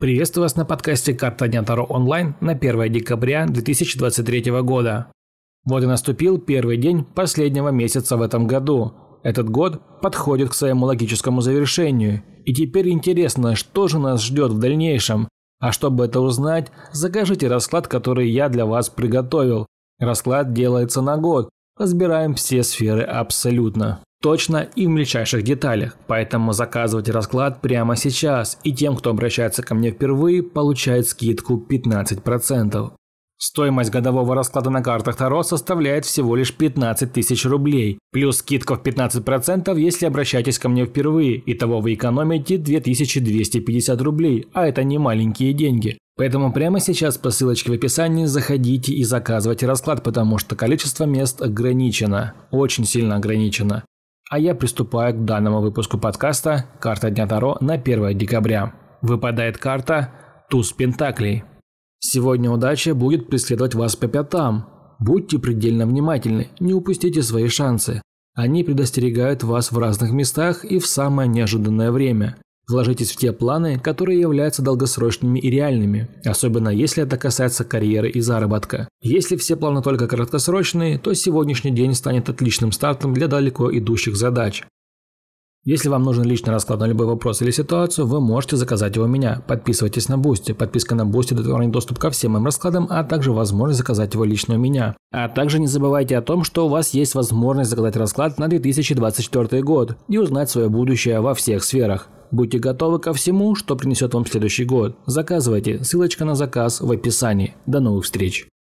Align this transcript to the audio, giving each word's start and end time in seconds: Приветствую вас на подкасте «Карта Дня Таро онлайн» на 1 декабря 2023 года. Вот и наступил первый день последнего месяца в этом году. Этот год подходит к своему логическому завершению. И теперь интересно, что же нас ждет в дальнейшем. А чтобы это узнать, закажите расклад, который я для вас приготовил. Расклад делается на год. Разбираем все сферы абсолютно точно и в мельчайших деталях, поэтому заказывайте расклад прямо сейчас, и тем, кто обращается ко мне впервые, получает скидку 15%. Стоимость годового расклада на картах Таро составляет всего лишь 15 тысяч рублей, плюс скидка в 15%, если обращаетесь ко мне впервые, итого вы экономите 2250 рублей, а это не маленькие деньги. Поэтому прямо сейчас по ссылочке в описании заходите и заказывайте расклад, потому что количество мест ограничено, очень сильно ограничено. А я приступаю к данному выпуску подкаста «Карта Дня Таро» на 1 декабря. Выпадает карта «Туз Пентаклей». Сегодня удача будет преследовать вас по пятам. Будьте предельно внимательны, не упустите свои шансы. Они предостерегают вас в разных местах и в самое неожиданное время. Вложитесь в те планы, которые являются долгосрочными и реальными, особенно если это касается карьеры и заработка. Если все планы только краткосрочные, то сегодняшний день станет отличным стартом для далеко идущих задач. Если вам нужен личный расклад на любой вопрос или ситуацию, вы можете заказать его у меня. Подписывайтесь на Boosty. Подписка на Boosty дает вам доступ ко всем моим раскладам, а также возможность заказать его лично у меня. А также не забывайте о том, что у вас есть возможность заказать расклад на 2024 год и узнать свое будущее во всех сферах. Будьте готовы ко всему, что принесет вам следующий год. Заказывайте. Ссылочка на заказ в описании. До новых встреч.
Приветствую 0.00 0.44
вас 0.44 0.54
на 0.54 0.64
подкасте 0.64 1.12
«Карта 1.12 1.48
Дня 1.48 1.64
Таро 1.64 1.82
онлайн» 1.82 2.36
на 2.40 2.52
1 2.52 2.92
декабря 2.92 3.46
2023 3.46 4.62
года. 4.62 5.10
Вот 5.64 5.82
и 5.82 5.86
наступил 5.86 6.38
первый 6.38 6.76
день 6.76 7.02
последнего 7.02 7.70
месяца 7.70 8.16
в 8.16 8.22
этом 8.22 8.46
году. 8.46 8.92
Этот 9.24 9.50
год 9.50 10.00
подходит 10.00 10.50
к 10.50 10.54
своему 10.54 10.86
логическому 10.86 11.40
завершению. 11.40 12.22
И 12.44 12.54
теперь 12.54 12.90
интересно, 12.90 13.56
что 13.56 13.88
же 13.88 13.98
нас 13.98 14.22
ждет 14.22 14.52
в 14.52 14.60
дальнейшем. 14.60 15.26
А 15.58 15.72
чтобы 15.72 16.04
это 16.04 16.20
узнать, 16.20 16.70
закажите 16.92 17.48
расклад, 17.48 17.88
который 17.88 18.30
я 18.30 18.48
для 18.48 18.66
вас 18.66 18.90
приготовил. 18.90 19.66
Расклад 19.98 20.52
делается 20.52 21.02
на 21.02 21.16
год. 21.16 21.50
Разбираем 21.76 22.34
все 22.34 22.62
сферы 22.62 23.02
абсолютно 23.02 24.00
точно 24.20 24.68
и 24.74 24.86
в 24.86 24.90
мельчайших 24.90 25.42
деталях, 25.42 25.96
поэтому 26.06 26.52
заказывайте 26.52 27.12
расклад 27.12 27.60
прямо 27.60 27.96
сейчас, 27.96 28.58
и 28.64 28.72
тем, 28.72 28.96
кто 28.96 29.10
обращается 29.10 29.62
ко 29.62 29.74
мне 29.74 29.90
впервые, 29.90 30.42
получает 30.42 31.08
скидку 31.08 31.64
15%. 31.68 32.92
Стоимость 33.40 33.90
годового 33.90 34.34
расклада 34.34 34.68
на 34.68 34.82
картах 34.82 35.14
Таро 35.14 35.44
составляет 35.44 36.04
всего 36.04 36.34
лишь 36.34 36.52
15 36.52 37.12
тысяч 37.12 37.44
рублей, 37.44 38.00
плюс 38.10 38.38
скидка 38.38 38.74
в 38.74 38.82
15%, 38.82 39.78
если 39.78 40.06
обращаетесь 40.06 40.58
ко 40.58 40.68
мне 40.68 40.86
впервые, 40.86 41.40
итого 41.46 41.80
вы 41.80 41.94
экономите 41.94 42.58
2250 42.58 44.02
рублей, 44.02 44.48
а 44.52 44.66
это 44.66 44.82
не 44.82 44.98
маленькие 44.98 45.52
деньги. 45.52 45.98
Поэтому 46.16 46.52
прямо 46.52 46.80
сейчас 46.80 47.16
по 47.16 47.30
ссылочке 47.30 47.70
в 47.70 47.74
описании 47.74 48.24
заходите 48.24 48.92
и 48.92 49.04
заказывайте 49.04 49.66
расклад, 49.68 50.02
потому 50.02 50.38
что 50.38 50.56
количество 50.56 51.04
мест 51.04 51.40
ограничено, 51.40 52.34
очень 52.50 52.84
сильно 52.84 53.14
ограничено. 53.14 53.84
А 54.30 54.38
я 54.38 54.54
приступаю 54.54 55.14
к 55.14 55.24
данному 55.24 55.62
выпуску 55.62 55.96
подкаста 55.96 56.66
«Карта 56.80 57.10
Дня 57.10 57.26
Таро» 57.26 57.56
на 57.60 57.74
1 57.74 58.16
декабря. 58.18 58.74
Выпадает 59.00 59.56
карта 59.56 60.12
«Туз 60.50 60.72
Пентаклей». 60.72 61.44
Сегодня 61.98 62.50
удача 62.50 62.94
будет 62.94 63.28
преследовать 63.28 63.74
вас 63.74 63.96
по 63.96 64.06
пятам. 64.06 64.68
Будьте 64.98 65.38
предельно 65.38 65.86
внимательны, 65.86 66.48
не 66.60 66.74
упустите 66.74 67.22
свои 67.22 67.48
шансы. 67.48 68.02
Они 68.34 68.64
предостерегают 68.64 69.44
вас 69.44 69.72
в 69.72 69.78
разных 69.78 70.12
местах 70.12 70.62
и 70.62 70.78
в 70.78 70.86
самое 70.86 71.26
неожиданное 71.26 71.90
время. 71.90 72.36
Вложитесь 72.68 73.12
в 73.12 73.16
те 73.16 73.32
планы, 73.32 73.78
которые 73.78 74.20
являются 74.20 74.60
долгосрочными 74.60 75.38
и 75.38 75.50
реальными, 75.50 76.08
особенно 76.24 76.68
если 76.68 77.02
это 77.02 77.16
касается 77.16 77.64
карьеры 77.64 78.10
и 78.10 78.20
заработка. 78.20 78.88
Если 79.00 79.36
все 79.36 79.56
планы 79.56 79.80
только 79.80 80.06
краткосрочные, 80.06 80.98
то 80.98 81.14
сегодняшний 81.14 81.70
день 81.70 81.94
станет 81.94 82.28
отличным 82.28 82.72
стартом 82.72 83.14
для 83.14 83.26
далеко 83.26 83.74
идущих 83.74 84.16
задач. 84.16 84.64
Если 85.64 85.88
вам 85.88 86.02
нужен 86.02 86.24
личный 86.24 86.52
расклад 86.52 86.80
на 86.80 86.86
любой 86.86 87.06
вопрос 87.06 87.42
или 87.42 87.50
ситуацию, 87.50 88.06
вы 88.06 88.20
можете 88.20 88.56
заказать 88.56 88.96
его 88.96 89.06
у 89.06 89.08
меня. 89.08 89.42
Подписывайтесь 89.46 90.08
на 90.08 90.16
Boosty. 90.16 90.52
Подписка 90.52 90.94
на 90.94 91.04
Boosty 91.04 91.34
дает 91.34 91.48
вам 91.48 91.70
доступ 91.72 91.98
ко 91.98 92.10
всем 92.10 92.32
моим 92.32 92.44
раскладам, 92.44 92.86
а 92.90 93.02
также 93.02 93.32
возможность 93.32 93.78
заказать 93.78 94.14
его 94.14 94.24
лично 94.24 94.54
у 94.54 94.58
меня. 94.58 94.96
А 95.10 95.28
также 95.28 95.58
не 95.58 95.66
забывайте 95.66 96.16
о 96.16 96.22
том, 96.22 96.44
что 96.44 96.66
у 96.66 96.68
вас 96.68 96.94
есть 96.94 97.14
возможность 97.14 97.70
заказать 97.70 97.96
расклад 97.96 98.38
на 98.38 98.48
2024 98.48 99.62
год 99.62 99.96
и 100.08 100.16
узнать 100.16 100.48
свое 100.48 100.68
будущее 100.68 101.20
во 101.20 101.34
всех 101.34 101.64
сферах. 101.64 102.08
Будьте 102.30 102.58
готовы 102.58 102.98
ко 102.98 103.12
всему, 103.12 103.54
что 103.54 103.76
принесет 103.76 104.14
вам 104.14 104.26
следующий 104.26 104.64
год. 104.64 104.96
Заказывайте. 105.06 105.84
Ссылочка 105.84 106.24
на 106.24 106.34
заказ 106.34 106.80
в 106.80 106.90
описании. 106.90 107.54
До 107.66 107.80
новых 107.80 108.04
встреч. 108.04 108.48